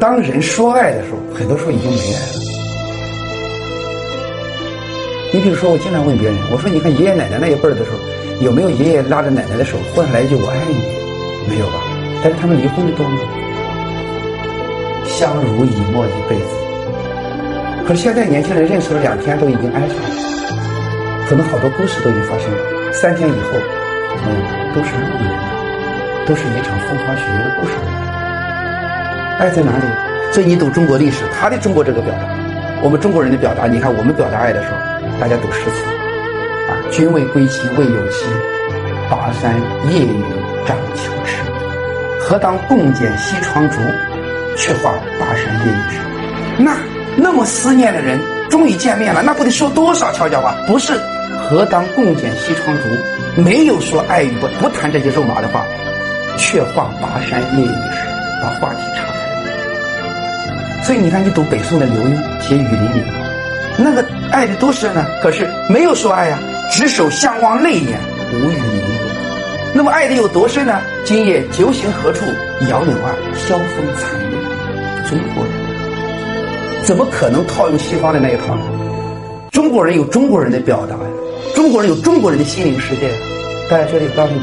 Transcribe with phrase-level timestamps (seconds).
[0.00, 2.38] 当人说爱的时候，很多时候已经没爱了。
[5.32, 7.98] 你比如说，我经常问别人，我说：“你看爷爷奶奶那一辈儿的时候，
[8.40, 10.78] 有没有爷爷拉着奶奶的手，忽然来一句‘我爱你’？
[11.50, 11.82] 没有吧？
[12.22, 13.18] 但是他们离婚的多吗？
[15.04, 16.46] 相濡以沫一辈子。
[17.86, 20.10] 可是现在年轻人认识了两天都已经爱上了，
[21.28, 22.92] 可能好多故事都已经发生了。
[22.92, 23.58] 三天以后，
[24.24, 24.30] 嗯，
[24.72, 25.34] 都是路人，
[26.24, 27.74] 都是一场风花雪月的故事。”
[29.38, 29.84] 爱在哪里？
[30.32, 32.26] 所以你读中国历史，他的中国这个表达，
[32.82, 34.76] 我们中国人的表达，你看我们表达爱的时候，
[35.20, 35.84] 大家读诗词
[36.68, 38.26] 啊，君为归期未有期，
[39.08, 39.54] 巴山
[39.90, 40.22] 夜雨
[40.66, 41.36] 涨秋池，
[42.20, 43.78] 何当共剪西窗烛，
[44.56, 46.00] 却话巴山夜雨时。
[46.58, 46.76] 那
[47.16, 48.18] 那么思念的人
[48.50, 50.52] 终于见面了，那不得说多少悄悄话？
[50.66, 50.92] 不是，
[51.48, 55.64] 何当共剪西窗烛，没有说爱与不不谈这些肉麻的话，
[56.36, 58.00] 却话巴山夜雨时，
[58.42, 59.07] 把话题岔。
[60.88, 63.02] 所以你看，你读北宋的刘墉写《雨霖》里，
[63.76, 65.04] 那个爱的多深呢？
[65.22, 66.38] 可是没有说爱呀，
[66.70, 68.00] 执手相望泪眼，
[68.32, 69.74] 无语凝噎。
[69.74, 70.80] 那么爱的有多深呢？
[71.04, 72.24] 今夜酒醒何处？
[72.70, 74.38] 杨柳岸，晓风残月。
[75.10, 75.52] 中国人
[76.84, 78.62] 怎么可能套用西方的那一套呢？
[79.52, 81.10] 中国人有中国人的表达呀，
[81.54, 83.10] 中国人有中国人的心灵世界，
[83.68, 84.42] 大家觉得有道理吗？